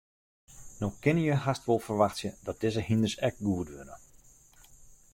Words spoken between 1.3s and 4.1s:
hast wol ferwachtsje dat dizze hynders ek goed wurde.